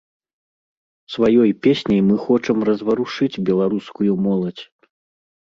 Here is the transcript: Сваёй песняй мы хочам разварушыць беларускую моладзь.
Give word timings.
Сваёй 1.15 1.51
песняй 1.65 2.01
мы 2.07 2.15
хочам 2.23 2.57
разварушыць 2.71 3.41
беларускую 3.51 4.19
моладзь. 4.27 4.63